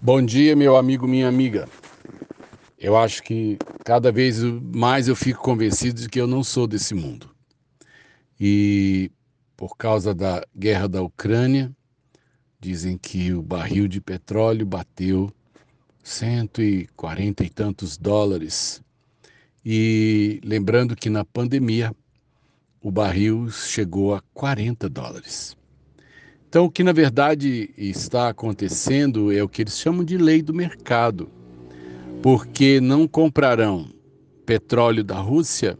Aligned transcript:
Bom 0.00 0.22
dia, 0.22 0.54
meu 0.54 0.76
amigo, 0.76 1.08
minha 1.08 1.26
amiga. 1.26 1.68
Eu 2.78 2.96
acho 2.96 3.20
que 3.20 3.58
cada 3.84 4.12
vez 4.12 4.40
mais 4.40 5.08
eu 5.08 5.16
fico 5.16 5.42
convencido 5.42 6.00
de 6.00 6.08
que 6.08 6.20
eu 6.20 6.26
não 6.28 6.44
sou 6.44 6.68
desse 6.68 6.94
mundo. 6.94 7.28
E 8.38 9.10
por 9.56 9.76
causa 9.76 10.14
da 10.14 10.46
guerra 10.56 10.88
da 10.88 11.02
Ucrânia, 11.02 11.74
dizem 12.60 12.96
que 12.96 13.32
o 13.32 13.42
barril 13.42 13.88
de 13.88 14.00
petróleo 14.00 14.64
bateu 14.64 15.32
140 16.04 17.42
e 17.42 17.50
tantos 17.50 17.98
dólares. 17.98 18.80
E 19.64 20.40
lembrando 20.44 20.94
que 20.94 21.10
na 21.10 21.24
pandemia 21.24 21.92
o 22.80 22.92
barril 22.92 23.50
chegou 23.50 24.14
a 24.14 24.22
40 24.32 24.88
dólares. 24.88 25.57
Então, 26.48 26.64
o 26.64 26.70
que 26.70 26.82
na 26.82 26.92
verdade 26.92 27.68
está 27.76 28.30
acontecendo 28.30 29.30
é 29.30 29.42
o 29.42 29.48
que 29.48 29.60
eles 29.60 29.78
chamam 29.78 30.02
de 30.02 30.16
lei 30.16 30.40
do 30.40 30.54
mercado, 30.54 31.30
porque 32.22 32.80
não 32.80 33.06
comprarão 33.06 33.90
petróleo 34.46 35.04
da 35.04 35.18
Rússia, 35.18 35.78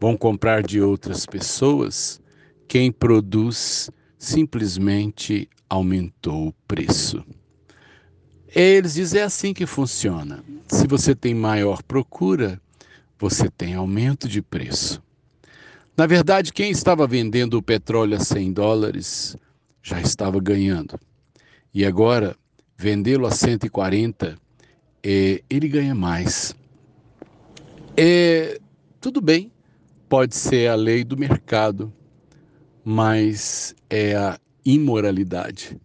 vão 0.00 0.16
comprar 0.16 0.64
de 0.64 0.80
outras 0.80 1.24
pessoas. 1.24 2.20
Quem 2.66 2.90
produz 2.90 3.92
simplesmente 4.18 5.48
aumentou 5.70 6.48
o 6.48 6.54
preço. 6.66 7.24
Eles 8.48 8.94
dizem 8.94 9.20
é 9.20 9.24
assim 9.24 9.54
que 9.54 9.66
funciona. 9.66 10.42
Se 10.66 10.84
você 10.88 11.14
tem 11.14 11.32
maior 11.32 11.80
procura, 11.80 12.60
você 13.20 13.48
tem 13.48 13.74
aumento 13.74 14.26
de 14.26 14.42
preço. 14.42 15.00
Na 15.96 16.08
verdade, 16.08 16.52
quem 16.52 16.72
estava 16.72 17.06
vendendo 17.06 17.54
o 17.54 17.62
petróleo 17.62 18.16
a 18.16 18.20
100 18.20 18.52
dólares 18.52 19.36
já 19.82 20.00
estava 20.00 20.40
ganhando. 20.40 20.98
E 21.74 21.84
agora, 21.84 22.36
vendê-lo 22.76 23.26
a 23.26 23.30
140, 23.30 24.36
é, 25.02 25.42
ele 25.50 25.68
ganha 25.68 25.94
mais. 25.94 26.54
É, 27.96 28.60
tudo 29.00 29.20
bem, 29.20 29.50
pode 30.08 30.36
ser 30.36 30.68
a 30.68 30.74
lei 30.74 31.02
do 31.02 31.16
mercado, 31.16 31.92
mas 32.84 33.74
é 33.90 34.14
a 34.14 34.38
imoralidade, 34.64 35.80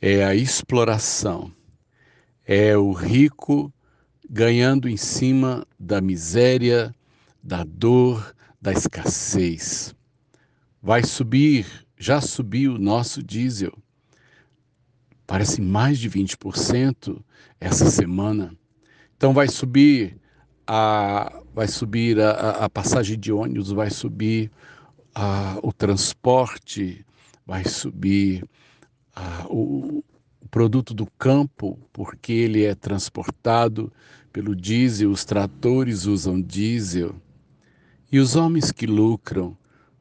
é 0.00 0.24
a 0.24 0.34
exploração, 0.34 1.52
é 2.46 2.76
o 2.76 2.92
rico 2.92 3.72
ganhando 4.28 4.88
em 4.88 4.96
cima 4.96 5.66
da 5.78 6.00
miséria, 6.00 6.94
da 7.42 7.64
dor, 7.64 8.34
da 8.60 8.72
escassez. 8.72 9.94
Vai 10.80 11.02
subir 11.02 11.66
já 12.00 12.18
subiu 12.18 12.76
o 12.76 12.78
nosso 12.78 13.22
diesel. 13.22 13.76
Parece 15.26 15.60
mais 15.60 15.98
de 15.98 16.08
20% 16.08 17.22
essa 17.60 17.90
semana. 17.90 18.56
Então 19.16 19.34
vai 19.34 19.48
subir 19.48 20.16
a, 20.66 21.42
vai 21.54 21.68
subir 21.68 22.18
a, 22.18 22.64
a 22.64 22.70
passagem 22.70 23.18
de 23.18 23.30
ônibus, 23.30 23.70
vai 23.70 23.90
subir 23.90 24.50
a, 25.14 25.58
o 25.62 25.74
transporte, 25.74 27.04
vai 27.46 27.64
subir 27.66 28.48
a, 29.14 29.46
o, 29.48 30.02
o 30.40 30.48
produto 30.50 30.94
do 30.94 31.06
campo, 31.18 31.78
porque 31.92 32.32
ele 32.32 32.64
é 32.64 32.74
transportado 32.74 33.92
pelo 34.32 34.56
diesel, 34.56 35.10
os 35.10 35.24
tratores 35.26 36.06
usam 36.06 36.40
diesel. 36.40 37.14
E 38.10 38.18
os 38.18 38.36
homens 38.36 38.72
que 38.72 38.86
lucram 38.86 39.56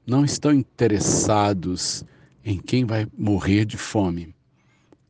não 0.09 0.25
estão 0.25 0.51
interessados 0.51 2.03
em 2.43 2.57
quem 2.57 2.85
vai 2.85 3.07
morrer 3.17 3.65
de 3.65 3.77
fome. 3.77 4.33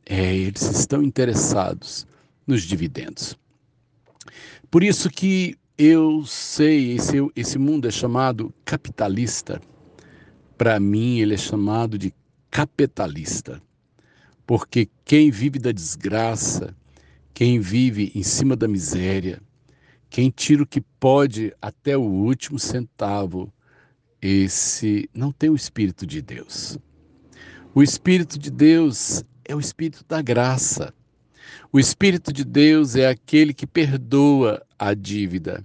É, 0.04 0.36
eles 0.36 0.62
estão 0.62 1.02
interessados 1.02 2.06
nos 2.46 2.62
dividendos. 2.62 3.38
Por 4.70 4.82
isso 4.82 5.08
que 5.08 5.56
eu 5.78 6.24
sei, 6.26 6.92
esse, 6.92 7.16
esse 7.34 7.58
mundo 7.58 7.88
é 7.88 7.90
chamado 7.90 8.52
capitalista. 8.64 9.60
Para 10.58 10.78
mim, 10.78 11.20
ele 11.20 11.34
é 11.34 11.38
chamado 11.38 11.96
de 11.96 12.12
capitalista. 12.50 13.62
Porque 14.46 14.88
quem 15.04 15.30
vive 15.30 15.58
da 15.58 15.72
desgraça, 15.72 16.76
quem 17.32 17.58
vive 17.58 18.12
em 18.14 18.22
cima 18.22 18.54
da 18.54 18.68
miséria, 18.68 19.40
quem 20.10 20.28
tira 20.28 20.62
o 20.62 20.66
que 20.66 20.80
pode 20.80 21.54
até 21.62 21.96
o 21.96 22.02
último 22.02 22.58
centavo, 22.58 23.50
esse 24.22 25.08
não 25.14 25.32
tem 25.32 25.48
o 25.48 25.56
Espírito 25.56 26.06
de 26.06 26.20
Deus. 26.20 26.78
O 27.74 27.82
Espírito 27.82 28.38
de 28.38 28.50
Deus 28.50 29.24
é 29.44 29.54
o 29.54 29.60
Espírito 29.60 30.04
da 30.06 30.20
graça. 30.20 30.92
O 31.72 31.80
Espírito 31.80 32.32
de 32.32 32.44
Deus 32.44 32.96
é 32.96 33.08
aquele 33.08 33.54
que 33.54 33.66
perdoa 33.66 34.62
a 34.78 34.92
dívida. 34.92 35.64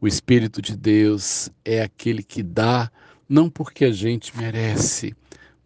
O 0.00 0.06
Espírito 0.06 0.62
de 0.62 0.76
Deus 0.76 1.50
é 1.64 1.82
aquele 1.82 2.22
que 2.22 2.42
dá 2.42 2.90
não 3.28 3.50
porque 3.50 3.84
a 3.84 3.92
gente 3.92 4.36
merece, 4.36 5.14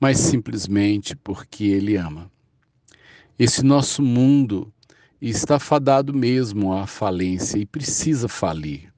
mas 0.00 0.19
simplesmente 0.19 1.15
porque 1.15 1.65
Ele 1.65 1.97
ama. 1.97 2.31
Esse 3.38 3.62
nosso 3.62 4.03
mundo 4.03 4.72
está 5.20 5.59
fadado 5.59 6.12
mesmo 6.12 6.72
à 6.72 6.86
falência 6.86 7.59
e 7.59 7.66
precisa 7.66 8.28
falir 8.28 8.95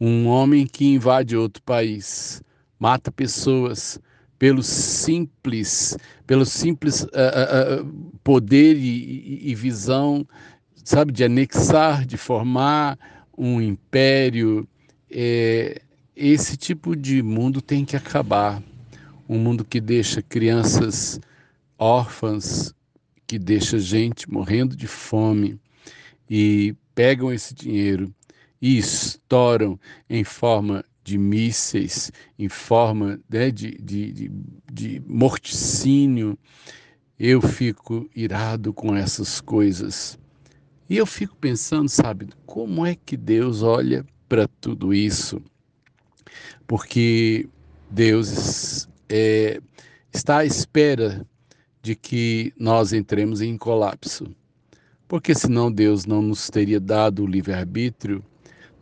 um 0.00 0.26
homem 0.26 0.66
que 0.66 0.84
invade 0.86 1.36
outro 1.36 1.62
país, 1.62 2.42
mata 2.78 3.10
pessoas 3.10 4.00
pelo 4.38 4.62
simples, 4.62 5.96
pelo 6.26 6.46
simples 6.46 7.02
uh, 7.02 7.82
uh, 7.82 8.12
poder 8.22 8.76
e, 8.76 9.50
e, 9.50 9.54
visão, 9.54 10.24
sabe, 10.84 11.12
de 11.12 11.24
anexar, 11.24 12.06
de 12.06 12.16
formar 12.16 12.96
um 13.36 13.60
império. 13.60 14.66
É, 15.10 15.82
esse 16.14 16.56
tipo 16.56 16.94
de 16.94 17.20
mundo 17.22 17.60
tem 17.60 17.84
que 17.84 17.96
acabar. 17.96 18.62
Um 19.28 19.38
mundo 19.38 19.64
que 19.64 19.80
deixa 19.80 20.22
crianças 20.22 21.20
órfãs, 21.76 22.72
que 23.26 23.38
deixa 23.38 23.78
gente 23.78 24.30
morrendo 24.30 24.76
de 24.76 24.86
fome 24.86 25.60
e 26.30 26.74
pegam 26.94 27.32
esse 27.32 27.54
dinheiro 27.54 28.14
e 28.60 28.78
estouram 28.78 29.78
em 30.08 30.24
forma 30.24 30.84
de 31.02 31.16
mísseis, 31.16 32.12
em 32.38 32.48
forma 32.48 33.18
né, 33.30 33.50
de, 33.50 33.72
de, 33.78 34.12
de, 34.12 34.30
de 34.70 35.02
morticínio. 35.06 36.38
Eu 37.18 37.40
fico 37.40 38.08
irado 38.14 38.72
com 38.72 38.94
essas 38.94 39.40
coisas. 39.40 40.18
E 40.88 40.96
eu 40.96 41.06
fico 41.06 41.36
pensando, 41.36 41.88
sabe, 41.88 42.28
como 42.46 42.84
é 42.84 42.94
que 42.94 43.16
Deus 43.16 43.62
olha 43.62 44.04
para 44.28 44.46
tudo 44.60 44.92
isso? 44.92 45.40
Porque 46.66 47.48
Deus 47.90 48.88
é, 49.08 49.60
está 50.12 50.38
à 50.38 50.44
espera 50.44 51.26
de 51.82 51.94
que 51.94 52.52
nós 52.58 52.92
entremos 52.92 53.40
em 53.40 53.56
colapso. 53.56 54.26
Porque 55.06 55.34
senão 55.34 55.72
Deus 55.72 56.04
não 56.04 56.20
nos 56.20 56.50
teria 56.50 56.78
dado 56.78 57.24
o 57.24 57.26
livre-arbítrio 57.26 58.22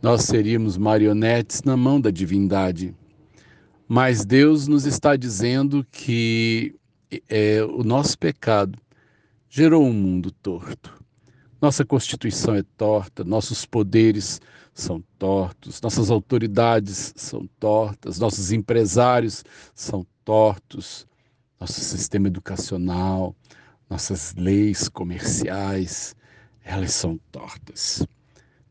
nós 0.01 0.23
seríamos 0.23 0.77
marionetes 0.77 1.63
na 1.63 1.75
mão 1.75 1.99
da 1.99 2.11
divindade. 2.11 2.95
Mas 3.87 4.25
Deus 4.25 4.67
nos 4.67 4.85
está 4.85 5.15
dizendo 5.15 5.85
que 5.91 6.75
é, 7.29 7.63
o 7.63 7.83
nosso 7.83 8.17
pecado 8.17 8.77
gerou 9.49 9.85
um 9.85 9.93
mundo 9.93 10.31
torto. 10.31 10.93
Nossa 11.61 11.83
Constituição 11.83 12.53
é 12.53 12.63
torta, 12.77 13.23
nossos 13.23 13.65
poderes 13.65 14.39
são 14.73 15.03
tortos, 15.17 15.81
nossas 15.81 16.11
autoridades 16.11 17.13
são 17.15 17.49
tortas, 17.59 18.19
nossos 18.19 18.51
empresários 18.51 19.43
são 19.73 20.05
tortos, 20.23 21.07
nosso 21.59 21.81
sistema 21.81 22.27
educacional, 22.27 23.35
nossas 23.89 24.35
leis 24.37 24.87
comerciais, 24.87 26.15
elas 26.63 26.91
são 26.91 27.19
tortas. 27.31 28.05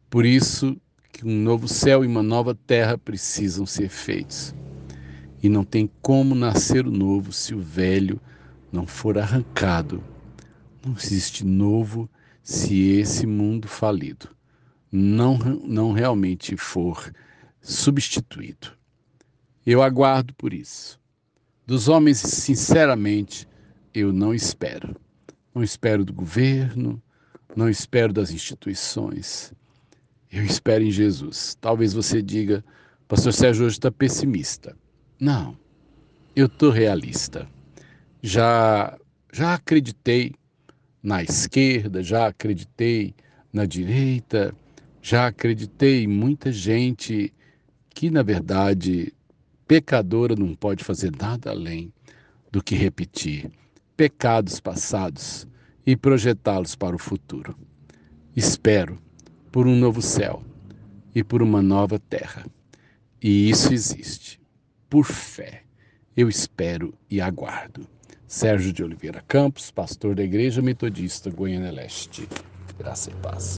Por 0.08 0.24
isso, 0.24 0.80
que 1.16 1.26
um 1.26 1.42
novo 1.42 1.66
céu 1.66 2.04
e 2.04 2.06
uma 2.06 2.22
nova 2.22 2.54
terra 2.54 2.98
precisam 2.98 3.64
ser 3.64 3.88
feitos. 3.88 4.54
E 5.42 5.48
não 5.48 5.64
tem 5.64 5.90
como 6.02 6.34
nascer 6.34 6.86
o 6.86 6.90
novo 6.90 7.32
se 7.32 7.54
o 7.54 7.58
velho 7.58 8.20
não 8.70 8.86
for 8.86 9.16
arrancado. 9.16 10.04
Não 10.84 10.94
existe 10.94 11.42
novo 11.42 12.06
se 12.42 12.90
esse 12.90 13.26
mundo 13.26 13.66
falido 13.66 14.28
não, 14.92 15.38
não 15.38 15.92
realmente 15.92 16.54
for 16.54 17.10
substituído. 17.62 18.72
Eu 19.64 19.82
aguardo 19.82 20.34
por 20.34 20.52
isso. 20.52 21.00
Dos 21.66 21.88
homens, 21.88 22.18
sinceramente, 22.18 23.48
eu 23.94 24.12
não 24.12 24.34
espero. 24.34 24.94
Não 25.54 25.64
espero 25.64 26.04
do 26.04 26.12
governo, 26.12 27.02
não 27.56 27.70
espero 27.70 28.12
das 28.12 28.30
instituições. 28.30 29.54
Eu 30.30 30.44
espero 30.44 30.82
em 30.84 30.90
Jesus. 30.90 31.56
Talvez 31.60 31.92
você 31.92 32.20
diga, 32.20 32.64
Pastor 33.08 33.32
Sérgio 33.32 33.66
hoje 33.66 33.76
está 33.76 33.90
pessimista. 33.90 34.76
Não, 35.20 35.56
eu 36.34 36.46
estou 36.46 36.70
realista. 36.70 37.48
Já, 38.22 38.98
já 39.32 39.54
acreditei 39.54 40.34
na 41.02 41.22
esquerda, 41.22 42.02
já 42.02 42.26
acreditei 42.26 43.14
na 43.52 43.64
direita, 43.64 44.54
já 45.00 45.28
acreditei 45.28 46.04
em 46.04 46.08
muita 46.08 46.50
gente 46.50 47.32
que, 47.90 48.10
na 48.10 48.22
verdade, 48.22 49.12
pecadora 49.66 50.34
não 50.34 50.54
pode 50.54 50.82
fazer 50.82 51.12
nada 51.18 51.50
além 51.50 51.92
do 52.50 52.62
que 52.62 52.74
repetir 52.74 53.50
pecados 53.96 54.60
passados 54.60 55.46
e 55.86 55.96
projetá-los 55.96 56.74
para 56.76 56.94
o 56.94 56.98
futuro. 56.98 57.56
Espero 58.34 58.98
por 59.56 59.66
um 59.66 59.74
novo 59.74 60.02
céu 60.02 60.42
e 61.14 61.24
por 61.24 61.40
uma 61.40 61.62
nova 61.62 61.98
terra. 61.98 62.44
E 63.22 63.48
isso 63.48 63.72
existe. 63.72 64.38
Por 64.86 65.06
fé, 65.06 65.62
eu 66.14 66.28
espero 66.28 66.92
e 67.08 67.22
aguardo. 67.22 67.88
Sérgio 68.26 68.70
de 68.70 68.84
Oliveira 68.84 69.24
Campos, 69.26 69.70
pastor 69.70 70.14
da 70.14 70.22
Igreja 70.22 70.60
Metodista 70.60 71.30
Goiânia 71.30 71.72
Leste. 71.72 72.28
Graça 72.78 73.10
e 73.10 73.14
paz. 73.14 73.54